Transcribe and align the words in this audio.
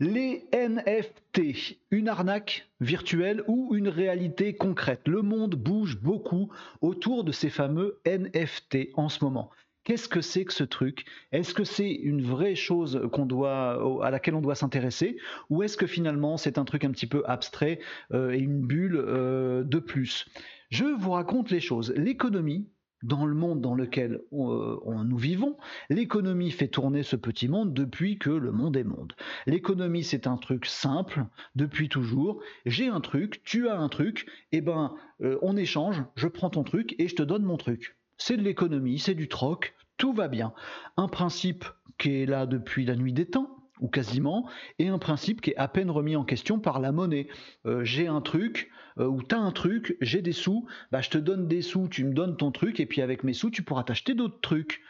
Les 0.00 0.46
NFT, 0.52 1.76
une 1.90 2.08
arnaque 2.08 2.68
virtuelle 2.80 3.42
ou 3.48 3.74
une 3.74 3.88
réalité 3.88 4.54
concrète. 4.54 5.00
Le 5.08 5.22
monde 5.22 5.56
bouge 5.56 5.98
beaucoup 6.00 6.52
autour 6.80 7.24
de 7.24 7.32
ces 7.32 7.50
fameux 7.50 8.00
NFT 8.06 8.90
en 8.94 9.08
ce 9.08 9.24
moment. 9.24 9.50
Qu'est-ce 9.82 10.08
que 10.08 10.20
c'est 10.20 10.44
que 10.44 10.52
ce 10.52 10.62
truc? 10.62 11.04
Est-ce 11.32 11.52
que 11.52 11.64
c'est 11.64 11.90
une 11.90 12.22
vraie 12.22 12.54
chose 12.54 12.94
à 12.94 14.10
laquelle 14.12 14.36
on 14.36 14.40
doit 14.40 14.54
s'intéresser? 14.54 15.16
Ou 15.50 15.64
est-ce 15.64 15.76
que 15.76 15.88
finalement 15.88 16.36
c'est 16.36 16.58
un 16.58 16.64
truc 16.64 16.84
un 16.84 16.92
petit 16.92 17.08
peu 17.08 17.24
abstrait 17.26 17.80
euh, 18.12 18.30
et 18.30 18.38
une 18.38 18.60
bulle 18.60 19.02
euh, 19.04 19.64
de 19.64 19.80
plus? 19.80 20.28
Je 20.70 20.84
vous 20.84 21.10
raconte 21.10 21.50
les 21.50 21.60
choses. 21.60 21.92
L'économie, 21.96 22.68
dans 23.02 23.26
le 23.26 23.34
monde 23.34 23.60
dans 23.60 23.74
lequel 23.74 24.20
euh, 24.32 25.04
nous 25.04 25.16
vivons, 25.16 25.56
l'économie 25.90 26.50
fait 26.50 26.68
tourner 26.68 27.02
ce 27.02 27.16
petit 27.16 27.48
monde 27.48 27.72
depuis 27.72 28.18
que 28.18 28.30
le 28.30 28.52
monde 28.52 28.76
est 28.76 28.84
monde. 28.84 29.12
L'économie, 29.46 30.04
c'est 30.04 30.26
un 30.26 30.36
truc 30.36 30.66
simple 30.66 31.24
depuis 31.54 31.88
toujours. 31.88 32.40
J'ai 32.66 32.88
un 32.88 33.00
truc, 33.00 33.42
tu 33.44 33.68
as 33.68 33.78
un 33.78 33.88
truc, 33.88 34.26
et 34.52 34.58
eh 34.58 34.60
ben 34.60 34.94
euh, 35.20 35.38
on 35.42 35.56
échange, 35.56 36.02
je 36.16 36.28
prends 36.28 36.50
ton 36.50 36.64
truc 36.64 36.94
et 36.98 37.08
je 37.08 37.14
te 37.14 37.22
donne 37.22 37.44
mon 37.44 37.56
truc. 37.56 37.96
C'est 38.16 38.36
de 38.36 38.42
l'économie, 38.42 38.98
c'est 38.98 39.14
du 39.14 39.28
troc, 39.28 39.74
tout 39.96 40.12
va 40.12 40.28
bien. 40.28 40.52
Un 40.96 41.08
principe 41.08 41.64
qui 41.98 42.22
est 42.22 42.26
là 42.26 42.46
depuis 42.46 42.84
la 42.84 42.96
nuit 42.96 43.12
des 43.12 43.26
temps, 43.26 43.57
ou 43.80 43.88
quasiment, 43.88 44.48
et 44.78 44.88
un 44.88 44.98
principe 44.98 45.40
qui 45.40 45.50
est 45.50 45.56
à 45.56 45.68
peine 45.68 45.90
remis 45.90 46.16
en 46.16 46.24
question 46.24 46.58
par 46.58 46.80
la 46.80 46.92
monnaie. 46.92 47.28
Euh, 47.66 47.84
j'ai 47.84 48.06
un 48.06 48.20
truc, 48.20 48.70
euh, 48.98 49.06
ou 49.06 49.22
t'as 49.22 49.38
un 49.38 49.52
truc, 49.52 49.96
j'ai 50.00 50.22
des 50.22 50.32
sous, 50.32 50.66
bah 50.90 51.00
je 51.00 51.10
te 51.10 51.18
donne 51.18 51.48
des 51.48 51.62
sous, 51.62 51.88
tu 51.88 52.04
me 52.04 52.12
donnes 52.12 52.36
ton 52.36 52.50
truc, 52.50 52.80
et 52.80 52.86
puis 52.86 53.02
avec 53.02 53.24
mes 53.24 53.32
sous, 53.32 53.50
tu 53.50 53.62
pourras 53.62 53.84
t'acheter 53.84 54.14
d'autres 54.14 54.40
trucs. 54.40 54.82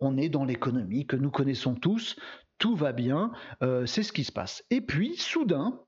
On 0.00 0.16
est 0.16 0.28
dans 0.28 0.44
l'économie 0.44 1.06
que 1.06 1.16
nous 1.16 1.30
connaissons 1.30 1.74
tous, 1.74 2.16
tout 2.58 2.76
va 2.76 2.92
bien, 2.92 3.32
euh, 3.62 3.86
c'est 3.86 4.02
ce 4.02 4.12
qui 4.12 4.24
se 4.24 4.32
passe. 4.32 4.64
Et 4.70 4.80
puis, 4.80 5.16
soudain, 5.16 5.80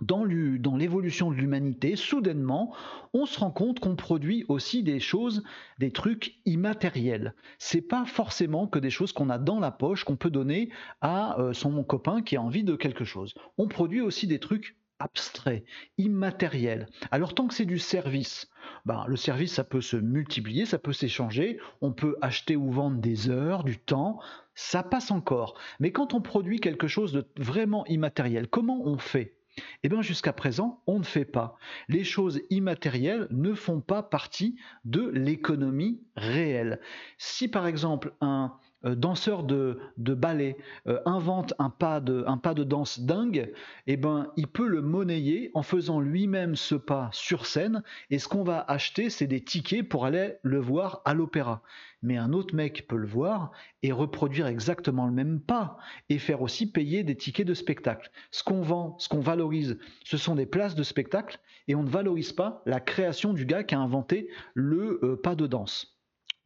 dans 0.00 0.24
l'évolution 0.24 1.30
de 1.30 1.36
l'humanité, 1.36 1.96
soudainement, 1.96 2.74
on 3.12 3.26
se 3.26 3.38
rend 3.40 3.50
compte 3.50 3.80
qu'on 3.80 3.96
produit 3.96 4.44
aussi 4.48 4.82
des 4.82 5.00
choses, 5.00 5.42
des 5.78 5.90
trucs 5.90 6.36
immatériels. 6.44 7.34
C'est 7.58 7.80
pas 7.80 8.04
forcément 8.04 8.66
que 8.66 8.78
des 8.78 8.90
choses 8.90 9.12
qu'on 9.12 9.30
a 9.30 9.38
dans 9.38 9.60
la 9.60 9.70
poche 9.70 10.04
qu'on 10.04 10.16
peut 10.16 10.30
donner 10.30 10.70
à 11.00 11.40
euh, 11.40 11.52
son 11.52 11.82
copain 11.84 12.22
qui 12.22 12.36
a 12.36 12.42
envie 12.42 12.64
de 12.64 12.76
quelque 12.76 13.04
chose. 13.04 13.34
On 13.56 13.68
produit 13.68 14.00
aussi 14.00 14.26
des 14.26 14.38
trucs 14.38 14.76
abstrait, 14.98 15.64
immatériel. 15.96 16.88
Alors 17.10 17.34
tant 17.34 17.46
que 17.46 17.54
c'est 17.54 17.64
du 17.64 17.78
service, 17.78 18.50
ben, 18.84 19.04
le 19.06 19.16
service 19.16 19.54
ça 19.54 19.64
peut 19.64 19.80
se 19.80 19.96
multiplier, 19.96 20.66
ça 20.66 20.78
peut 20.78 20.92
s'échanger, 20.92 21.58
on 21.80 21.92
peut 21.92 22.16
acheter 22.20 22.56
ou 22.56 22.70
vendre 22.72 22.98
des 22.98 23.30
heures, 23.30 23.62
du 23.62 23.78
temps, 23.78 24.18
ça 24.54 24.82
passe 24.82 25.10
encore. 25.10 25.58
Mais 25.78 25.92
quand 25.92 26.14
on 26.14 26.20
produit 26.20 26.58
quelque 26.58 26.88
chose 26.88 27.12
de 27.12 27.26
vraiment 27.36 27.86
immatériel, 27.86 28.48
comment 28.48 28.82
on 28.84 28.98
fait? 28.98 29.37
Eh 29.82 29.88
bien 29.88 30.02
jusqu'à 30.02 30.32
présent, 30.32 30.82
on 30.86 30.98
ne 30.98 31.04
fait 31.04 31.24
pas. 31.24 31.56
Les 31.88 32.04
choses 32.04 32.40
immatérielles 32.50 33.26
ne 33.30 33.54
font 33.54 33.80
pas 33.80 34.02
partie 34.02 34.56
de 34.84 35.08
l'économie 35.08 36.00
réelle. 36.16 36.80
Si 37.18 37.48
par 37.48 37.66
exemple 37.66 38.14
un, 38.20 38.54
danseur 38.84 39.42
de, 39.42 39.78
ballet 39.96 40.56
euh, 40.86 41.00
invente 41.04 41.54
un 41.58 41.70
pas 41.70 42.00
de, 42.00 42.24
un 42.26 42.36
pas 42.36 42.54
de 42.54 42.64
danse 42.64 43.00
dingue, 43.00 43.52
eh 43.86 43.96
ben, 43.96 44.32
il 44.36 44.46
peut 44.46 44.68
le 44.68 44.82
monnayer 44.82 45.50
en 45.54 45.62
faisant 45.62 46.00
lui-même 46.00 46.54
ce 46.54 46.74
pas 46.74 47.10
sur 47.12 47.46
scène. 47.46 47.82
Et 48.10 48.18
ce 48.18 48.28
qu'on 48.28 48.44
va 48.44 48.64
acheter, 48.68 49.10
c'est 49.10 49.26
des 49.26 49.42
tickets 49.42 49.88
pour 49.88 50.06
aller 50.06 50.34
le 50.42 50.58
voir 50.58 51.02
à 51.04 51.14
l'opéra. 51.14 51.62
Mais 52.02 52.16
un 52.16 52.32
autre 52.32 52.54
mec 52.54 52.86
peut 52.86 52.96
le 52.96 53.08
voir 53.08 53.50
et 53.82 53.90
reproduire 53.90 54.46
exactement 54.46 55.06
le 55.06 55.12
même 55.12 55.40
pas 55.40 55.78
et 56.08 56.18
faire 56.18 56.42
aussi 56.42 56.70
payer 56.70 57.02
des 57.02 57.16
tickets 57.16 57.46
de 57.46 57.54
spectacle. 57.54 58.10
Ce 58.30 58.44
qu'on 58.44 58.62
vend, 58.62 58.96
ce 58.98 59.08
qu'on 59.08 59.20
valorise, 59.20 59.78
ce 60.04 60.16
sont 60.16 60.36
des 60.36 60.46
places 60.46 60.76
de 60.76 60.84
spectacle 60.84 61.40
et 61.66 61.74
on 61.74 61.82
ne 61.82 61.88
valorise 61.88 62.32
pas 62.32 62.62
la 62.66 62.78
création 62.78 63.32
du 63.32 63.44
gars 63.44 63.64
qui 63.64 63.74
a 63.74 63.80
inventé 63.80 64.28
le 64.54 65.00
euh, 65.02 65.16
pas 65.16 65.34
de 65.34 65.48
danse 65.48 65.97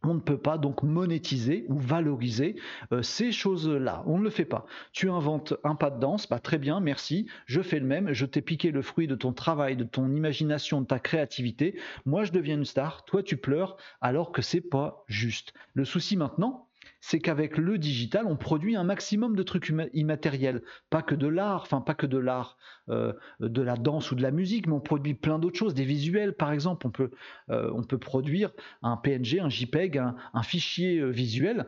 on 0.04 0.14
ne 0.14 0.20
peut 0.20 0.38
pas 0.38 0.58
donc 0.58 0.82
monétiser 0.82 1.64
ou 1.68 1.78
valoriser 1.78 2.56
euh, 2.92 3.02
ces 3.02 3.32
choses-là. 3.32 4.02
On 4.06 4.18
ne 4.18 4.24
le 4.24 4.30
fait 4.30 4.44
pas. 4.44 4.66
Tu 4.92 5.10
inventes 5.10 5.54
un 5.64 5.74
pas 5.74 5.90
de 5.90 6.00
danse, 6.00 6.28
bah 6.28 6.38
très 6.38 6.58
bien, 6.58 6.80
merci, 6.80 7.26
je 7.46 7.60
fais 7.60 7.78
le 7.78 7.86
même, 7.86 8.12
je 8.12 8.26
t'ai 8.26 8.42
piqué 8.42 8.70
le 8.70 8.82
fruit 8.82 9.06
de 9.06 9.14
ton 9.14 9.32
travail, 9.32 9.76
de 9.76 9.84
ton 9.84 10.10
imagination, 10.10 10.80
de 10.80 10.86
ta 10.86 10.98
créativité. 10.98 11.78
Moi, 12.06 12.24
je 12.24 12.32
deviens 12.32 12.56
une 12.56 12.64
star, 12.64 13.04
toi 13.04 13.22
tu 13.22 13.36
pleures, 13.36 13.76
alors 14.00 14.32
que 14.32 14.42
c'est 14.42 14.60
pas 14.60 15.04
juste. 15.08 15.52
Le 15.74 15.84
souci 15.84 16.16
maintenant, 16.16 16.68
c'est 17.04 17.18
qu'avec 17.18 17.58
le 17.58 17.78
digital, 17.78 18.26
on 18.26 18.36
produit 18.36 18.76
un 18.76 18.84
maximum 18.84 19.34
de 19.34 19.42
trucs 19.42 19.72
immatériels, 19.92 20.62
pas 20.88 21.02
que 21.02 21.16
de 21.16 21.26
l'art, 21.26 21.62
enfin 21.62 21.80
pas 21.80 21.94
que 21.94 22.06
de 22.06 22.16
l'art, 22.16 22.56
euh, 22.90 23.12
de 23.40 23.60
la 23.60 23.76
danse 23.76 24.12
ou 24.12 24.14
de 24.14 24.22
la 24.22 24.30
musique, 24.30 24.68
mais 24.68 24.74
on 24.74 24.80
produit 24.80 25.14
plein 25.14 25.40
d'autres 25.40 25.58
choses, 25.58 25.74
des 25.74 25.84
visuels 25.84 26.32
par 26.32 26.52
exemple. 26.52 26.86
On 26.86 26.90
peut, 26.90 27.10
euh, 27.50 27.72
on 27.74 27.82
peut 27.82 27.98
produire 27.98 28.52
un 28.82 28.96
PNG, 28.96 29.40
un 29.40 29.48
JPEG, 29.48 29.98
un, 29.98 30.42
fichier 30.44 31.00
euh, 31.00 31.10
visuel. 31.10 31.66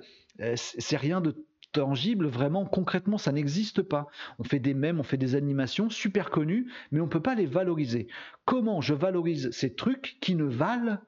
c'est 0.54 0.96
rien 0.96 1.20
de 1.20 1.34
tangible, 1.72 2.28
vraiment 2.28 2.64
concrètement, 2.64 3.18
ça 3.18 3.32
n'existe 3.32 3.82
pas. 3.82 4.06
On 4.38 4.44
fait 4.44 4.60
des 4.60 4.72
mèmes, 4.72 5.00
on 5.00 5.02
fait 5.02 5.16
des 5.16 5.34
animations 5.34 5.90
super 5.90 6.30
connues, 6.30 6.70
mais 6.92 7.00
on 7.00 7.06
ne 7.06 7.10
peut 7.10 7.20
pas 7.20 7.34
les 7.34 7.46
valoriser. 7.46 8.06
Comment 8.44 8.80
je 8.80 8.94
valorise 8.94 9.50
ces 9.50 9.74
trucs 9.74 10.16
qui 10.20 10.36
ne 10.36 10.44
valent 10.44 10.98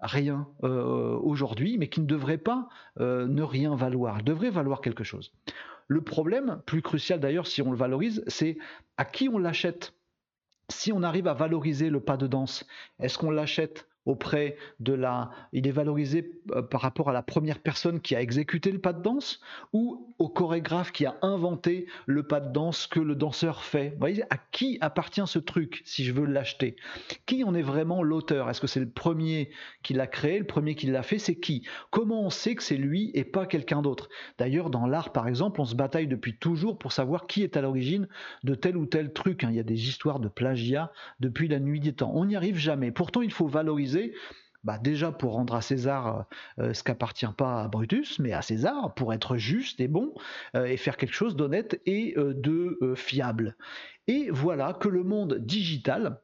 rien 0.00 0.48
euh, 0.64 1.18
aujourd'hui, 1.22 1.78
mais 1.78 1.88
qui 1.88 2.00
ne 2.00 2.06
devrait 2.06 2.38
pas 2.38 2.68
euh, 3.00 3.26
ne 3.26 3.42
rien 3.42 3.74
valoir, 3.74 4.22
devrait 4.22 4.50
valoir 4.50 4.80
quelque 4.80 5.04
chose. 5.04 5.32
Le 5.88 6.02
problème, 6.02 6.62
plus 6.66 6.82
crucial 6.82 7.20
d'ailleurs 7.20 7.46
si 7.46 7.62
on 7.62 7.70
le 7.70 7.76
valorise, 7.76 8.22
c'est 8.26 8.58
à 8.96 9.04
qui 9.04 9.28
on 9.28 9.38
l'achète. 9.38 9.94
Si 10.68 10.92
on 10.92 11.02
arrive 11.02 11.26
à 11.26 11.34
valoriser 11.34 11.90
le 11.90 12.00
pas 12.00 12.16
de 12.16 12.28
danse, 12.28 12.64
est-ce 13.00 13.18
qu'on 13.18 13.30
l'achète 13.30 13.88
auprès 14.06 14.56
de 14.80 14.92
la. 14.92 15.30
Il 15.52 15.66
est 15.66 15.72
valorisé 15.72 16.32
euh, 16.52 16.62
par 16.62 16.80
rapport 16.80 17.08
à 17.10 17.12
la 17.12 17.22
première 17.22 17.58
personne 17.58 18.00
qui 18.00 18.14
a 18.14 18.22
exécuté 18.22 18.72
le 18.72 18.78
pas 18.78 18.92
de 18.92 19.02
danse 19.02 19.40
ou 19.72 20.14
au 20.18 20.28
chorégraphe 20.28 20.92
qui 20.92 21.06
a 21.06 21.16
inventé 21.22 21.86
le 22.06 22.22
pas 22.22 22.40
de 22.40 22.52
danse 22.52 22.86
que 22.86 23.00
le 23.00 23.14
danseur 23.14 23.62
fait? 23.62 23.90
Vous 23.90 23.98
voyez, 23.98 24.22
à 24.30 24.38
qui 24.52 24.78
appartient 24.80 25.26
ce 25.26 25.38
truc 25.38 25.82
si 25.84 26.04
je 26.04 26.12
veux 26.12 26.26
l'acheter? 26.26 26.76
Qui 27.26 27.44
en 27.44 27.54
est 27.54 27.62
vraiment 27.62 28.02
l'auteur? 28.02 28.48
Est-ce 28.48 28.60
que 28.60 28.66
c'est 28.66 28.80
le 28.80 28.88
premier 28.88 29.50
qui 29.82 29.94
l'a 29.94 30.06
créé, 30.06 30.38
le 30.38 30.46
premier 30.46 30.74
qui 30.74 30.86
l'a 30.86 31.02
fait 31.02 31.18
C'est 31.18 31.36
qui? 31.36 31.66
Comment 31.90 32.22
on 32.22 32.30
sait 32.30 32.54
que 32.54 32.62
c'est 32.62 32.76
lui 32.76 33.10
et 33.14 33.24
pas 33.24 33.46
quelqu'un 33.46 33.82
d'autre? 33.82 34.08
D'ailleurs, 34.38 34.70
dans 34.70 34.86
l'art, 34.86 35.12
par 35.12 35.28
exemple, 35.28 35.60
on 35.60 35.64
se 35.64 35.74
bataille 35.74 36.06
depuis 36.06 36.36
toujours 36.36 36.78
pour 36.78 36.92
savoir 36.92 37.26
qui 37.26 37.42
est 37.42 37.56
à 37.56 37.60
l'origine 37.60 38.08
de 38.44 38.54
tel 38.54 38.76
ou 38.76 38.86
tel 38.86 39.12
truc. 39.12 39.44
Hein. 39.44 39.48
Il 39.50 39.56
y 39.56 39.60
a 39.60 39.64
des 39.64 39.88
histoires 39.88 40.20
de 40.20 40.28
plagiat 40.28 40.92
depuis 41.20 41.48
la 41.48 41.60
nuit 41.60 41.80
des 41.80 41.92
temps. 41.92 42.12
On 42.14 42.24
n'y 42.24 42.36
arrive 42.36 42.56
jamais. 42.56 42.90
Pourtant, 42.90 43.22
il 43.22 43.32
faut 43.32 43.46
valoriser 43.46 43.89
bah, 44.64 44.78
déjà 44.78 45.10
pour 45.10 45.32
rendre 45.32 45.54
à 45.54 45.62
César 45.62 46.28
euh, 46.58 46.64
euh, 46.64 46.74
ce 46.74 46.82
qu'appartient 46.82 47.26
pas 47.36 47.62
à 47.62 47.68
Brutus, 47.68 48.18
mais 48.18 48.32
à 48.32 48.42
César, 48.42 48.94
pour 48.94 49.12
être 49.14 49.36
juste 49.36 49.80
et 49.80 49.88
bon, 49.88 50.14
euh, 50.54 50.66
et 50.66 50.76
faire 50.76 50.96
quelque 50.96 51.14
chose 51.14 51.36
d'honnête 51.36 51.80
et 51.86 52.14
de 52.16 52.78
fiable. 52.94 53.56
Et 54.06 54.30
voilà 54.30 54.74
que 54.74 54.88
le 54.88 55.02
monde 55.02 55.38
digital, 55.38 56.20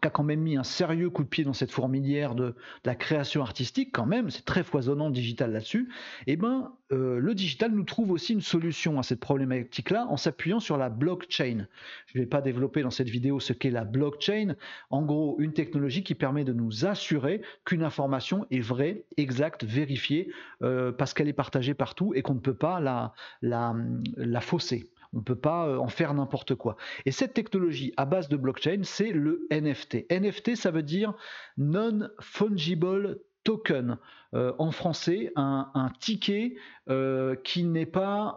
qui 0.00 0.08
a 0.08 0.10
quand 0.10 0.22
même 0.22 0.40
mis 0.40 0.56
un 0.56 0.64
sérieux 0.64 1.10
coup 1.10 1.24
de 1.24 1.28
pied 1.28 1.44
dans 1.44 1.52
cette 1.52 1.70
fourmilière 1.70 2.34
de, 2.34 2.54
la 2.84 2.94
création 2.94 3.42
artistique, 3.42 3.90
quand 3.92 4.06
même, 4.06 4.30
c'est 4.30 4.44
très 4.44 4.62
foisonnant 4.62 5.10
digital 5.10 5.52
là-dessus, 5.52 5.88
eh 6.26 6.36
ben, 6.36 6.72
euh, 6.92 7.18
le 7.18 7.34
digital 7.34 7.72
nous 7.72 7.84
trouve 7.84 8.10
aussi 8.10 8.32
une 8.32 8.40
solution 8.40 8.98
à 8.98 9.02
cette 9.02 9.20
problématique-là 9.20 10.06
en 10.08 10.16
s'appuyant 10.16 10.60
sur 10.60 10.76
la 10.76 10.88
blockchain. 10.88 11.66
Je 12.06 12.18
ne 12.18 12.22
vais 12.22 12.28
pas 12.28 12.42
développer 12.42 12.82
dans 12.82 12.90
cette 12.90 13.08
vidéo 13.08 13.40
ce 13.40 13.52
qu'est 13.52 13.70
la 13.70 13.84
blockchain. 13.84 14.54
En 14.90 15.02
gros, 15.02 15.36
une 15.38 15.52
technologie 15.52 16.04
qui 16.04 16.14
permet 16.14 16.44
de 16.44 16.52
nous 16.52 16.86
assurer 16.86 17.42
qu'une 17.64 17.82
information 17.82 18.46
est 18.50 18.60
vraie, 18.60 19.04
exacte, 19.16 19.64
vérifiée, 19.64 20.30
euh, 20.62 20.92
parce 20.92 21.14
qu'elle 21.14 21.28
est 21.28 21.32
partagée 21.32 21.74
partout 21.74 22.12
et 22.14 22.22
qu'on 22.22 22.34
ne 22.34 22.40
peut 22.40 22.54
pas 22.54 22.80
la, 22.80 23.12
la, 23.42 23.74
la 24.16 24.40
fausser. 24.40 24.90
On 25.16 25.20
ne 25.20 25.24
peut 25.24 25.34
pas 25.34 25.66
euh, 25.66 25.78
en 25.78 25.88
faire 25.88 26.12
n'importe 26.12 26.54
quoi. 26.54 26.76
Et 27.06 27.10
cette 27.10 27.32
technologie 27.32 27.94
à 27.96 28.04
base 28.04 28.28
de 28.28 28.36
blockchain, 28.36 28.80
c'est 28.82 29.12
le 29.12 29.48
NFT. 29.50 30.04
NFT, 30.10 30.56
ça 30.56 30.70
veut 30.70 30.82
dire 30.82 31.14
Non-Fungible 31.56 33.20
Token. 33.42 33.96
Euh, 34.34 34.52
en 34.58 34.70
français, 34.72 35.32
un, 35.34 35.90
ticket 36.00 36.56
euh, 36.90 37.34
qui 37.34 37.64
n'est 37.64 37.86
pas 37.86 38.36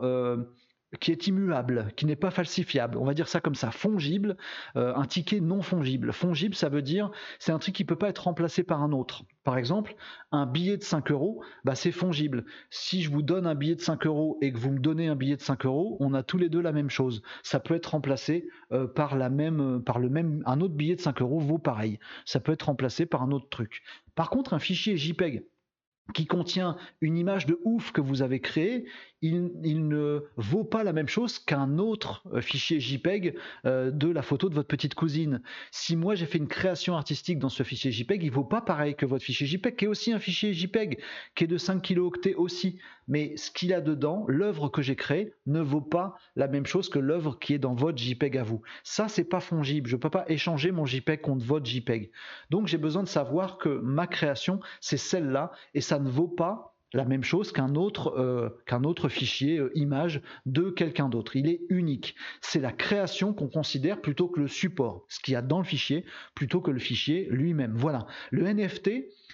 qui 0.99 1.11
est 1.11 1.27
immuable, 1.27 1.91
qui 1.95 2.05
n'est 2.05 2.15
pas 2.15 2.31
falsifiable. 2.31 2.97
On 2.97 3.05
va 3.05 3.13
dire 3.13 3.27
ça 3.27 3.41
comme 3.41 3.55
ça, 3.55 3.71
fongible, 3.71 4.37
euh, 4.75 4.93
un 4.95 5.05
ticket 5.05 5.39
non 5.39 5.61
fongible. 5.61 6.11
Fongible, 6.13 6.55
ça 6.55 6.69
veut 6.69 6.81
dire 6.81 7.11
c'est 7.37 7.51
un 7.51 7.59
truc 7.59 7.75
qui 7.75 7.85
peut 7.85 7.95
pas 7.95 8.09
être 8.09 8.23
remplacé 8.23 8.63
par 8.63 8.81
un 8.81 8.91
autre. 8.91 9.23
Par 9.43 9.57
exemple, 9.57 9.95
un 10.31 10.45
billet 10.45 10.77
de 10.77 10.83
5 10.83 11.11
euros, 11.11 11.43
bah, 11.63 11.75
c'est 11.75 11.91
fongible. 11.91 12.45
Si 12.69 13.01
je 13.01 13.09
vous 13.09 13.21
donne 13.21 13.47
un 13.47 13.55
billet 13.55 13.75
de 13.75 13.81
5 13.81 14.05
euros 14.05 14.37
et 14.41 14.51
que 14.51 14.57
vous 14.57 14.71
me 14.71 14.79
donnez 14.79 15.07
un 15.07 15.15
billet 15.15 15.37
de 15.37 15.41
5 15.41 15.65
euros, 15.65 15.97
on 15.99 16.13
a 16.13 16.23
tous 16.23 16.37
les 16.37 16.49
deux 16.49 16.61
la 16.61 16.71
même 16.71 16.89
chose. 16.89 17.21
Ça 17.43 17.59
peut 17.59 17.75
être 17.75 17.87
remplacé 17.87 18.47
euh, 18.71 18.87
par 18.87 19.15
la 19.15 19.29
même, 19.29 19.81
par 19.83 19.99
le 19.99 20.09
même, 20.09 20.43
un 20.45 20.59
autre 20.61 20.75
billet 20.75 20.95
de 20.95 21.01
5 21.01 21.21
euros 21.21 21.39
vaut 21.39 21.59
pareil. 21.59 21.99
Ça 22.25 22.39
peut 22.39 22.51
être 22.51 22.63
remplacé 22.63 23.05
par 23.05 23.23
un 23.23 23.31
autre 23.31 23.49
truc. 23.49 23.83
Par 24.15 24.29
contre, 24.29 24.53
un 24.53 24.59
fichier 24.59 24.97
JPEG, 24.97 25.45
qui 26.13 26.25
contient 26.25 26.77
une 27.01 27.17
image 27.17 27.45
de 27.45 27.59
ouf 27.63 27.91
que 27.91 28.01
vous 28.01 28.21
avez 28.21 28.39
créée, 28.39 28.85
il, 29.21 29.87
ne 29.87 30.21
vaut 30.37 30.63
pas 30.63 30.83
la 30.83 30.93
même 30.93 31.09
chose 31.09 31.39
qu'un 31.39 31.77
autre 31.77 32.23
euh, 32.33 32.41
fichier 32.41 32.79
JPEG 32.79 33.35
euh, 33.65 33.91
de 33.91 34.07
la 34.07 34.21
photo 34.21 34.49
de 34.49 34.55
votre 34.55 34.67
petite 34.67 34.95
cousine. 34.95 35.41
Si 35.71 35.95
moi 35.97 36.15
j'ai 36.15 36.25
fait 36.25 36.37
une 36.37 36.47
création 36.47 36.95
artistique 36.95 37.39
dans 37.39 37.49
ce 37.49 37.63
fichier 37.63 37.91
JPEG, 37.91 38.23
il 38.23 38.31
vaut 38.31 38.45
pas 38.45 38.61
pareil 38.61 38.95
que 38.95 39.05
votre 39.05 39.23
fichier 39.23 39.45
JPEG, 39.45 39.75
qui 39.75 39.85
est 39.85 39.89
aussi 39.89 40.13
un 40.13 40.19
fichier 40.19 40.53
JPEG, 40.53 40.99
qui 41.35 41.43
est 41.43 41.47
de 41.47 41.57
5 41.57 41.81
kilooctets 41.81 42.35
aussi. 42.35 42.79
Mais 43.09 43.35
ce 43.37 43.49
qu'il 43.49 43.73
a 43.73 43.81
dedans, 43.81 44.23
l'œuvre 44.27 44.69
que 44.69 44.83
j'ai 44.83 44.95
créée, 44.95 45.33
ne 45.47 45.61
vaut 45.61 45.81
pas 45.81 46.15
la 46.35 46.47
même 46.47 46.67
chose 46.67 46.89
que 46.89 46.99
l'œuvre 46.99 47.39
qui 47.39 47.55
est 47.55 47.59
dans 47.59 47.73
votre 47.73 47.97
JPEG 47.97 48.37
à 48.37 48.43
vous. 48.43 48.61
Ça, 48.83 49.07
c'est 49.07 49.23
pas 49.23 49.39
fongible. 49.39 49.89
Je 49.89 49.95
ne 49.95 50.01
peux 50.01 50.11
pas 50.11 50.25
échanger 50.27 50.71
mon 50.71 50.85
JPEG 50.85 51.21
contre 51.21 51.43
votre 51.43 51.65
JPEG. 51.65 52.11
Donc 52.51 52.67
j'ai 52.67 52.77
besoin 52.77 53.01
de 53.01 53.07
savoir 53.07 53.57
que 53.57 53.69
ma 53.79 54.05
création, 54.05 54.59
c'est 54.79 54.97
celle-là, 54.97 55.51
et 55.73 55.81
ça 55.81 55.98
ne 55.99 56.09
vaut 56.09 56.27
pas 56.27 56.68
la 56.93 57.05
même 57.05 57.23
chose 57.23 57.51
qu'un 57.51 57.75
autre, 57.75 58.13
euh, 58.17 58.49
autre 58.83 59.09
fichier 59.09 59.57
euh, 59.57 59.71
image 59.75 60.21
de 60.45 60.69
quelqu'un 60.69 61.09
d'autre. 61.09 61.35
Il 61.35 61.47
est 61.47 61.61
unique. 61.69 62.15
C'est 62.41 62.59
la 62.59 62.71
création 62.71 63.33
qu'on 63.33 63.47
considère 63.47 64.01
plutôt 64.01 64.27
que 64.27 64.39
le 64.39 64.47
support, 64.47 65.05
ce 65.07 65.19
qu'il 65.19 65.33
y 65.33 65.37
a 65.37 65.41
dans 65.41 65.59
le 65.59 65.63
fichier, 65.63 66.05
plutôt 66.35 66.61
que 66.61 66.71
le 66.71 66.79
fichier 66.79 67.27
lui-même. 67.29 67.73
Voilà. 67.75 68.07
Le 68.31 68.51
NFT, 68.51 68.89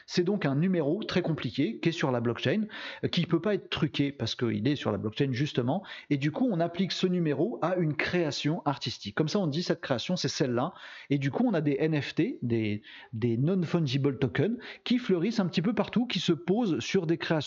c'est 0.05 0.23
donc 0.23 0.45
un 0.45 0.55
numéro 0.55 1.03
très 1.03 1.21
compliqué 1.21 1.79
qui 1.79 1.89
est 1.89 1.93
sur 1.93 2.11
la 2.11 2.19
blockchain, 2.19 2.65
euh, 3.03 3.07
qui 3.07 3.21
ne 3.21 3.27
peut 3.27 3.41
pas 3.41 3.53
être 3.53 3.69
truqué 3.69 4.11
parce 4.11 4.35
qu'il 4.35 4.67
est 4.67 4.75
sur 4.75 4.91
la 4.91 4.97
blockchain 4.97 5.31
justement. 5.31 5.83
Et 6.09 6.17
du 6.17 6.31
coup, 6.31 6.47
on 6.51 6.59
applique 6.59 6.91
ce 6.91 7.07
numéro 7.07 7.59
à 7.61 7.75
une 7.77 7.95
création 7.95 8.61
artistique. 8.65 9.15
Comme 9.15 9.29
ça, 9.29 9.39
on 9.39 9.47
dit 9.47 9.63
cette 9.63 9.81
création, 9.81 10.17
c'est 10.17 10.27
celle-là. 10.27 10.73
Et 11.09 11.17
du 11.17 11.31
coup, 11.31 11.45
on 11.47 11.53
a 11.53 11.61
des 11.61 11.77
NFT, 11.87 12.39
des, 12.41 12.81
des 13.13 13.37
non-fungible 13.37 14.19
tokens, 14.19 14.57
qui 14.83 14.97
fleurissent 14.97 15.39
un 15.39 15.47
petit 15.47 15.61
peu 15.61 15.73
partout, 15.73 16.05
qui 16.05 16.19
se 16.19 16.33
posent 16.33 16.79
sur 16.79 17.07
des 17.07 17.17
créations 17.17 17.44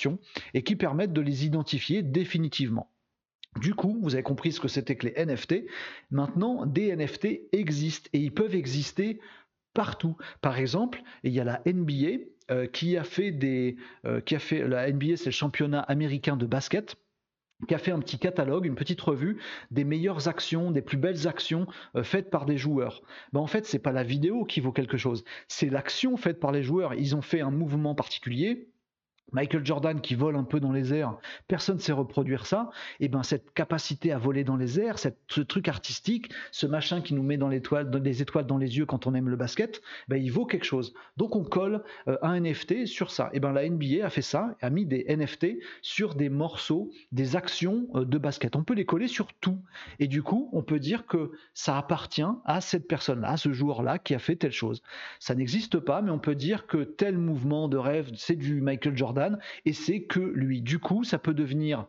et 0.54 0.62
qui 0.62 0.76
permettent 0.76 1.12
de 1.12 1.20
les 1.20 1.46
identifier 1.46 2.02
définitivement. 2.02 2.90
Du 3.56 3.74
coup, 3.74 3.98
vous 4.02 4.14
avez 4.14 4.22
compris 4.22 4.52
ce 4.52 4.60
que 4.60 4.68
c'était 4.68 4.96
que 4.96 5.06
les 5.06 5.24
NFT. 5.24 5.64
Maintenant, 6.10 6.66
des 6.66 6.94
NFT 6.94 7.48
existent 7.52 8.08
et 8.12 8.18
ils 8.18 8.32
peuvent 8.32 8.54
exister 8.54 9.20
partout. 9.74 10.16
Par 10.40 10.58
exemple, 10.58 11.02
il 11.24 11.32
y 11.32 11.40
a 11.40 11.44
la 11.44 11.62
NBA 11.66 12.24
euh, 12.50 12.66
qui 12.66 12.96
a 12.96 13.04
fait 13.04 13.30
des, 13.30 13.76
euh, 14.04 14.20
la 14.66 14.90
NBA, 14.90 15.16
c'est 15.16 15.26
le 15.26 15.30
championnat 15.30 15.80
américain 15.80 16.36
de 16.36 16.46
basket 16.46 16.96
qui 17.66 17.74
a 17.74 17.78
fait 17.78 17.90
un 17.90 17.98
petit 17.98 18.18
catalogue, 18.18 18.66
une 18.66 18.76
petite 18.76 19.00
revue 19.00 19.38
des 19.70 19.84
meilleures 19.84 20.28
actions, 20.28 20.70
des 20.70 20.82
plus 20.82 20.96
belles 20.96 21.26
actions 21.26 21.66
euh, 21.96 22.04
faites 22.04 22.30
par 22.30 22.46
des 22.46 22.56
joueurs. 22.56 23.02
Ben 23.32 23.40
en 23.40 23.46
fait, 23.46 23.66
c'est 23.66 23.80
pas 23.80 23.92
la 23.92 24.04
vidéo 24.04 24.44
qui 24.44 24.60
vaut 24.60 24.72
quelque 24.72 24.96
chose, 24.96 25.24
c'est 25.48 25.68
l'action 25.68 26.16
faite 26.16 26.38
par 26.38 26.52
les 26.52 26.62
joueurs. 26.62 26.94
Ils 26.94 27.16
ont 27.16 27.22
fait 27.22 27.40
un 27.40 27.50
mouvement 27.50 27.94
particulier, 27.94 28.68
Michael 29.32 29.64
Jordan 29.64 30.00
qui 30.00 30.14
vole 30.14 30.36
un 30.36 30.44
peu 30.44 30.60
dans 30.60 30.72
les 30.72 30.94
airs, 30.94 31.16
personne 31.48 31.76
ne 31.76 31.80
sait 31.80 31.92
reproduire 31.92 32.46
ça. 32.46 32.70
Et 33.00 33.06
eh 33.06 33.08
ben 33.08 33.22
cette 33.22 33.52
capacité 33.52 34.12
à 34.12 34.18
voler 34.18 34.44
dans 34.44 34.56
les 34.56 34.80
airs, 34.80 34.98
ce 34.98 35.40
truc 35.40 35.68
artistique, 35.68 36.30
ce 36.50 36.66
machin 36.66 37.00
qui 37.00 37.14
nous 37.14 37.22
met 37.22 37.36
dans, 37.36 37.48
dans 37.48 37.98
les 37.98 38.22
étoiles 38.22 38.46
dans 38.46 38.58
les 38.58 38.78
yeux 38.78 38.86
quand 38.86 39.06
on 39.06 39.14
aime 39.14 39.28
le 39.28 39.36
basket, 39.36 39.82
ben 40.08 40.16
il 40.16 40.30
vaut 40.30 40.46
quelque 40.46 40.64
chose. 40.64 40.94
Donc 41.16 41.36
on 41.36 41.44
colle 41.44 41.82
euh, 42.08 42.16
un 42.22 42.40
NFT 42.40 42.86
sur 42.86 43.10
ça. 43.10 43.26
Et 43.32 43.36
eh 43.36 43.40
ben 43.40 43.52
la 43.52 43.68
NBA 43.68 44.04
a 44.04 44.10
fait 44.10 44.22
ça, 44.22 44.56
a 44.60 44.70
mis 44.70 44.86
des 44.86 45.04
NFT 45.08 45.58
sur 45.82 46.14
des 46.14 46.28
morceaux, 46.28 46.90
des 47.12 47.36
actions 47.36 47.88
euh, 47.94 48.04
de 48.04 48.18
basket. 48.18 48.56
On 48.56 48.64
peut 48.64 48.74
les 48.74 48.86
coller 48.86 49.08
sur 49.08 49.32
tout. 49.34 49.58
Et 49.98 50.08
du 50.08 50.22
coup, 50.22 50.48
on 50.52 50.62
peut 50.62 50.78
dire 50.78 51.06
que 51.06 51.32
ça 51.54 51.76
appartient 51.76 52.22
à 52.44 52.60
cette 52.60 52.88
personne-là, 52.88 53.30
à 53.30 53.36
ce 53.36 53.52
joueur-là 53.52 53.98
qui 53.98 54.14
a 54.14 54.18
fait 54.18 54.36
telle 54.36 54.52
chose. 54.52 54.82
Ça 55.18 55.34
n'existe 55.34 55.78
pas, 55.78 56.02
mais 56.02 56.10
on 56.10 56.18
peut 56.18 56.34
dire 56.34 56.66
que 56.66 56.84
tel 56.84 57.18
mouvement 57.18 57.68
de 57.68 57.76
rêve, 57.76 58.10
c'est 58.16 58.36
du 58.36 58.60
Michael 58.60 58.96
Jordan 58.96 59.17
et 59.64 59.72
c'est 59.72 60.02
que 60.02 60.20
lui. 60.20 60.62
Du 60.62 60.78
coup, 60.78 61.04
ça 61.04 61.18
peut 61.18 61.34
devenir 61.34 61.86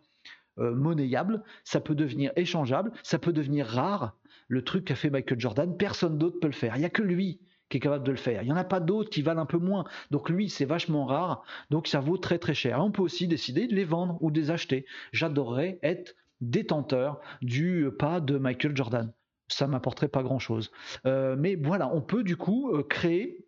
euh, 0.60 0.76
monnayable, 0.76 1.44
ça 1.64 1.80
peut 1.80 1.96
devenir 1.96 2.32
échangeable, 2.36 2.92
ça 3.04 3.20
peut 3.20 3.34
devenir 3.34 3.66
rare. 3.66 4.18
Le 4.48 4.64
truc 4.64 4.86
qu'a 4.86 4.96
fait 4.96 5.10
Michael 5.10 5.40
Jordan, 5.40 5.78
personne 5.78 6.18
d'autre 6.18 6.40
peut 6.40 6.48
le 6.48 6.54
faire. 6.54 6.76
Il 6.76 6.80
n'y 6.80 6.86
a 6.86 6.90
que 6.90 7.04
lui 7.04 7.40
qui 7.70 7.78
est 7.78 7.80
capable 7.80 8.04
de 8.04 8.12
le 8.12 8.18
faire. 8.18 8.42
Il 8.42 8.46
n'y 8.46 8.52
en 8.52 8.58
a 8.58 8.64
pas 8.64 8.80
d'autres 8.80 9.10
qui 9.10 9.22
valent 9.22 9.42
un 9.42 9.46
peu 9.46 9.60
moins. 9.60 9.86
Donc 10.12 10.30
lui, 10.30 10.50
c'est 10.50 10.66
vachement 10.66 11.06
rare, 11.06 11.44
donc 11.70 11.88
ça 11.88 12.00
vaut 12.00 12.18
très 12.18 12.40
très 12.40 12.56
cher. 12.56 12.84
on 12.84 12.92
peut 12.92 13.04
aussi 13.04 13.28
décider 13.28 13.68
de 13.68 13.76
les 13.76 13.86
vendre 13.86 14.18
ou 14.22 14.32
de 14.32 14.40
les 14.40 14.52
acheter. 14.52 14.86
J'adorerais 15.14 15.80
être 15.84 16.16
détenteur 16.42 17.20
du 17.42 17.88
pas 17.98 18.20
de 18.20 18.38
Michael 18.38 18.76
Jordan. 18.76 19.14
Ça 19.48 19.68
m'apporterait 19.68 20.10
pas 20.10 20.24
grand-chose. 20.24 20.72
Euh, 21.06 21.36
mais 21.38 21.56
voilà, 21.56 21.94
on 21.94 22.02
peut 22.02 22.24
du 22.24 22.38
coup 22.38 22.72
euh, 22.72 22.84
créer 22.84 23.46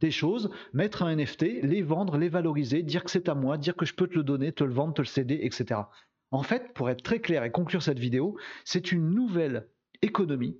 des 0.00 0.10
choses, 0.10 0.50
mettre 0.72 1.02
un 1.02 1.14
NFT, 1.14 1.62
les 1.62 1.82
vendre, 1.82 2.16
les 2.16 2.28
valoriser, 2.28 2.82
dire 2.82 3.04
que 3.04 3.10
c'est 3.10 3.28
à 3.28 3.34
moi, 3.34 3.58
dire 3.58 3.76
que 3.76 3.86
je 3.86 3.94
peux 3.94 4.06
te 4.06 4.14
le 4.14 4.24
donner, 4.24 4.52
te 4.52 4.64
le 4.64 4.72
vendre, 4.72 4.94
te 4.94 5.02
le 5.02 5.06
céder, 5.06 5.40
etc. 5.42 5.82
En 6.30 6.42
fait, 6.42 6.72
pour 6.74 6.90
être 6.90 7.02
très 7.02 7.20
clair 7.20 7.44
et 7.44 7.50
conclure 7.50 7.82
cette 7.82 7.98
vidéo, 7.98 8.36
c'est 8.64 8.92
une 8.92 9.10
nouvelle 9.10 9.68
économie 10.02 10.58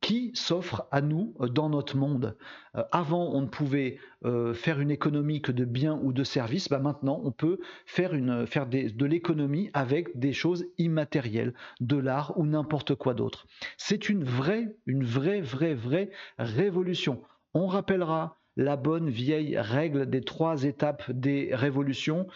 qui 0.00 0.30
s'offre 0.34 0.86
à 0.92 1.00
nous 1.00 1.34
euh, 1.40 1.48
dans 1.48 1.68
notre 1.68 1.96
monde. 1.96 2.36
Euh, 2.76 2.84
avant, 2.92 3.30
on 3.32 3.40
ne 3.40 3.46
pouvait 3.46 3.98
euh, 4.24 4.54
faire 4.54 4.80
une 4.80 4.90
économie 4.90 5.42
que 5.42 5.52
de 5.52 5.64
biens 5.64 5.98
ou 6.02 6.12
de 6.12 6.22
services. 6.22 6.68
Bah, 6.68 6.78
maintenant, 6.78 7.20
on 7.24 7.32
peut 7.32 7.58
faire, 7.86 8.14
une, 8.14 8.46
faire 8.46 8.66
de 8.66 9.04
l'économie 9.04 9.70
avec 9.72 10.16
des 10.18 10.32
choses 10.32 10.66
immatérielles, 10.78 11.54
de 11.80 11.96
l'art 11.96 12.38
ou 12.38 12.46
n'importe 12.46 12.94
quoi 12.94 13.14
d'autre. 13.14 13.46
C'est 13.78 14.08
une 14.08 14.22
vraie, 14.22 14.76
une 14.86 15.04
vraie, 15.04 15.40
vraie, 15.40 15.74
vraie 15.74 16.10
révolution. 16.38 17.22
On 17.54 17.66
rappellera 17.66 18.38
la 18.56 18.76
bonne 18.76 19.10
vieille 19.10 19.58
règle 19.58 20.08
des 20.08 20.22
trois 20.22 20.64
étapes 20.64 21.10
des 21.10 21.50
révolutions. 21.52 22.26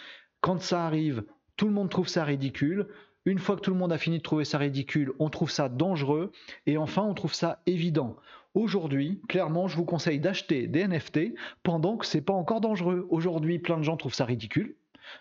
Quand 0.40 0.60
ça 0.60 0.84
arrive, 0.84 1.24
tout 1.56 1.66
le 1.66 1.72
monde 1.72 1.90
trouve 1.90 2.08
ça 2.08 2.24
ridicule. 2.24 2.88
Une 3.26 3.38
fois 3.38 3.56
que 3.56 3.60
tout 3.60 3.70
le 3.70 3.76
monde 3.76 3.92
a 3.92 3.98
fini 3.98 4.18
de 4.18 4.22
trouver 4.22 4.44
ça 4.44 4.58
ridicule, 4.58 5.12
on 5.18 5.28
trouve 5.28 5.50
ça 5.50 5.68
dangereux. 5.68 6.32
Et 6.66 6.78
enfin, 6.78 7.02
on 7.02 7.14
trouve 7.14 7.34
ça 7.34 7.62
évident. 7.66 8.16
Aujourd'hui, 8.54 9.20
clairement, 9.28 9.68
je 9.68 9.76
vous 9.76 9.84
conseille 9.84 10.18
d'acheter 10.18 10.66
des 10.66 10.86
NFT 10.86 11.34
pendant 11.62 11.96
que 11.96 12.06
c'est 12.06 12.22
pas 12.22 12.32
encore 12.32 12.60
dangereux. 12.60 13.06
Aujourd'hui, 13.10 13.58
plein 13.58 13.78
de 13.78 13.82
gens 13.82 13.96
trouvent 13.96 14.14
ça 14.14 14.24
ridicule 14.24 14.76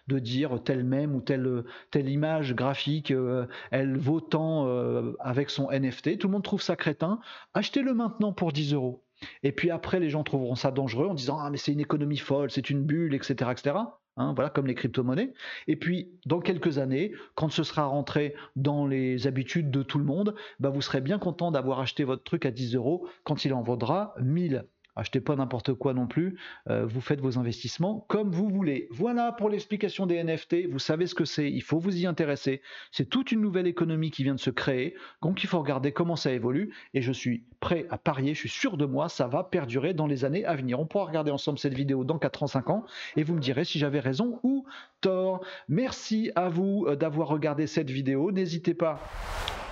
de 0.08 0.20
dire 0.20 0.62
tel 0.64 0.84
même 0.84 1.16
ou 1.16 1.22
telle, 1.22 1.64
image 1.96 2.54
graphique, 2.54 3.12
euh, 3.12 3.48
elle 3.72 3.98
vaut 3.98 4.22
tant 4.22 4.68
euh, 4.68 5.14
avec 5.20 5.50
son 5.50 5.72
NFT. 5.72 6.20
Tout 6.20 6.28
le 6.28 6.34
monde 6.34 6.44
trouve 6.44 6.62
ça 6.62 6.76
crétin. 6.76 7.20
Achetez-le 7.54 7.94
maintenant 7.94 8.34
pour 8.34 8.52
10 8.52 8.74
euros. 8.74 9.04
Et 9.44 9.52
puis 9.52 9.72
après, 9.72 10.00
les 10.00 10.10
gens 10.10 10.24
trouveront 10.24 10.56
ça 10.56 10.72
dangereux 10.72 11.08
en 11.08 11.14
disant 11.14 11.40
Ah, 11.40 11.50
mais 11.50 11.58
c'est 11.58 11.72
une 11.72 11.80
économie 11.80 12.18
folle, 12.18 12.52
c'est 12.52 12.70
une 12.70 12.84
bulle, 12.84 13.14
etc. 13.14 13.52
etc. 13.52 13.76
Hein, 14.18 14.34
voilà, 14.34 14.50
comme 14.50 14.68
les 14.68 14.76
crypto-monnaies. 14.76 15.34
Et 15.68 15.78
puis, 15.78 16.12
dans 16.26 16.42
quelques 16.42 16.78
années, 16.78 17.14
quand 17.36 17.50
ce 17.50 17.64
sera 17.64 17.86
rentré 17.86 18.36
dans 18.58 18.86
les 18.86 19.28
habitudes 19.28 19.72
de 19.72 19.82
tout 19.82 19.98
le 19.98 20.04
monde, 20.04 20.36
bah, 20.60 20.70
vous 20.70 20.82
serez 20.82 21.00
bien 21.00 21.20
content 21.20 21.52
d'avoir 21.52 21.80
acheté 21.80 22.04
votre 22.04 22.24
truc 22.24 22.46
à 22.46 22.52
10 22.52 22.76
euros 22.76 23.08
quand 23.24 23.46
il 23.46 23.54
en 23.54 23.62
vaudra 23.62 24.14
1000 24.20 24.66
achetez 25.00 25.22
pas 25.22 25.36
n'importe 25.36 25.74
quoi 25.74 25.94
non 25.94 26.08
plus, 26.08 26.38
euh, 26.70 26.86
vous 26.86 27.02
faites 27.02 27.22
vos 27.22 27.38
investissements 27.40 28.06
comme 28.08 28.32
vous 28.32 28.50
voulez. 28.50 28.88
Voilà 28.92 29.32
pour 29.32 29.50
l'explication 29.50 30.06
des 30.06 30.24
NFT, 30.24 30.68
vous 30.70 30.80
savez 30.80 31.08
ce 31.08 31.16
que 31.16 31.26
c'est, 31.26 31.50
il 31.50 31.62
faut 31.62 31.80
vous 31.80 31.98
y 31.98 32.06
intéresser. 32.06 32.62
C'est 32.92 33.10
toute 33.10 33.32
une 33.32 33.42
nouvelle 33.42 33.68
économie 33.68 34.12
qui 34.12 34.24
vient 34.24 34.36
de 34.36 34.40
se 34.40 34.50
créer, 34.50 34.96
donc 35.22 35.44
il 35.44 35.48
faut 35.48 35.60
regarder 35.60 35.92
comment 35.92 36.16
ça 36.16 36.32
évolue, 36.32 36.74
et 36.94 37.02
je 37.02 37.12
suis 37.12 37.44
prêt 37.60 37.86
à 37.90 37.98
parier, 37.98 38.34
je 38.34 38.40
suis 38.40 38.50
sûr 38.50 38.78
de 38.78 38.86
moi, 38.86 39.10
ça 39.10 39.28
va 39.28 39.44
perdurer 39.44 39.94
dans 39.94 40.08
les 40.08 40.26
années 40.26 40.46
à 40.46 40.56
venir. 40.56 40.80
On 40.80 40.86
pourra 40.86 41.06
regarder 41.06 41.32
ensemble 41.32 41.60
cette 41.60 41.74
vidéo 41.74 42.04
dans 42.04 42.20
4 42.20 42.44
ans, 42.44 42.48
5 42.48 42.70
ans, 42.70 42.86
et 43.16 43.24
vous 43.24 43.36
me 43.36 43.42
direz 43.42 43.66
si 43.66 43.80
j'avais 43.80 44.00
raison 44.00 44.40
ou 44.44 44.66
tort. 45.02 45.44
Merci 45.68 46.32
à 46.36 46.50
vous 46.50 46.86
euh, 46.88 46.96
d'avoir 46.96 47.28
regardé 47.28 47.68
cette 47.68 47.90
vidéo, 47.90 48.32
n'hésitez 48.32 48.74
pas 48.74 49.00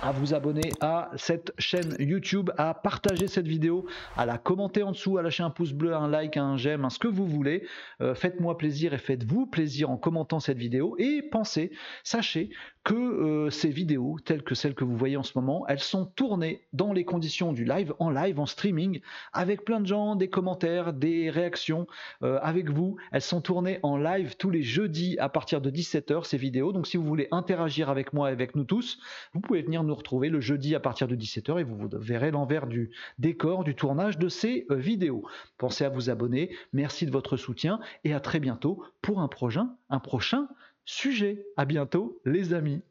à 0.02 0.12
vous 0.12 0.34
abonner 0.34 0.70
à 0.80 1.10
cette 1.16 1.52
chaîne 1.58 1.96
YouTube, 1.98 2.50
à 2.56 2.74
partager 2.74 3.26
cette 3.26 3.48
vidéo, 3.48 3.86
à 4.16 4.26
la 4.26 4.38
commenter 4.38 4.82
en 4.82 4.92
dessous, 4.92 5.18
à 5.18 5.22
lâcher 5.22 5.42
un 5.42 5.50
pouce 5.50 5.72
bleu, 5.72 5.94
un 5.94 6.08
like, 6.08 6.36
un 6.36 6.56
j'aime, 6.56 6.88
ce 6.88 6.98
que 6.98 7.08
vous 7.08 7.26
voulez. 7.26 7.66
Euh, 8.00 8.14
faites-moi 8.14 8.56
plaisir 8.56 8.94
et 8.94 8.98
faites-vous 8.98 9.46
plaisir 9.46 9.90
en 9.90 9.96
commentant 9.96 10.40
cette 10.40 10.58
vidéo. 10.58 10.94
Et 10.98 11.22
pensez, 11.22 11.72
sachez 12.04 12.50
que 12.84 12.94
euh, 12.94 13.50
ces 13.50 13.68
vidéos, 13.68 14.16
telles 14.24 14.42
que 14.42 14.54
celles 14.54 14.74
que 14.74 14.84
vous 14.84 14.96
voyez 14.96 15.16
en 15.16 15.22
ce 15.22 15.32
moment, 15.36 15.66
elles 15.68 15.80
sont 15.80 16.06
tournées 16.06 16.66
dans 16.72 16.92
les 16.92 17.04
conditions 17.04 17.52
du 17.52 17.64
live, 17.64 17.92
en 17.98 18.10
live, 18.10 18.40
en 18.40 18.46
streaming, 18.46 19.00
avec 19.32 19.64
plein 19.64 19.80
de 19.80 19.86
gens, 19.86 20.16
des 20.16 20.30
commentaires, 20.30 20.92
des 20.92 21.28
réactions 21.28 21.86
euh, 22.22 22.38
avec 22.40 22.70
vous. 22.70 22.96
Elles 23.12 23.20
sont 23.20 23.40
tournées 23.40 23.80
en 23.82 23.98
live 23.98 24.36
tous 24.36 24.50
les 24.50 24.62
jeudis 24.62 25.18
à 25.18 25.28
partir 25.28 25.60
de 25.60 25.70
17h, 25.70 26.24
ces 26.24 26.38
vidéos. 26.38 26.72
Donc 26.72 26.86
si 26.86 26.96
vous 26.96 27.04
voulez 27.04 27.28
interagir 27.30 27.90
avec 27.90 28.12
moi 28.12 28.30
et 28.30 28.32
avec 28.32 28.54
nous 28.54 28.64
tous, 28.64 28.98
vous 29.34 29.40
pouvez 29.40 29.62
venir 29.62 29.82
nous 29.84 29.87
retrouver 29.92 30.28
le 30.28 30.40
jeudi 30.40 30.74
à 30.74 30.80
partir 30.80 31.08
de 31.08 31.16
17h 31.16 31.60
et 31.60 31.64
vous 31.64 31.88
verrez 31.92 32.30
l'envers 32.30 32.66
du 32.66 32.90
décor 33.18 33.64
du 33.64 33.74
tournage 33.74 34.18
de 34.18 34.28
ces 34.28 34.66
euh, 34.70 34.74
vidéos. 34.74 35.24
Pensez 35.58 35.84
à 35.84 35.88
vous 35.88 36.10
abonner. 36.10 36.54
Merci 36.72 37.06
de 37.06 37.10
votre 37.10 37.36
soutien 37.36 37.80
et 38.04 38.12
à 38.12 38.20
très 38.20 38.40
bientôt 38.40 38.82
pour 39.02 39.20
un 39.20 39.28
prochain, 39.28 39.76
un 39.90 40.00
prochain 40.00 40.48
sujet. 40.84 41.46
À 41.56 41.64
bientôt, 41.64 42.20
les 42.24 42.54
amis. 42.54 42.82